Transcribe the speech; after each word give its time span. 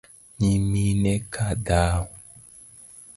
Nyimine 0.39 1.13
ka 1.33 1.47
dhao? 1.65 2.05